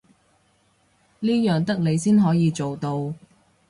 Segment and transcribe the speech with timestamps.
[1.19, 3.13] 呢樣得你先可以做到